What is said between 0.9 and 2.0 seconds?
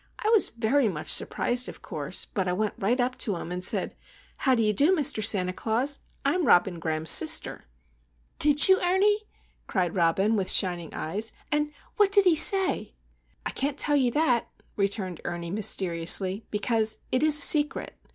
surprised, of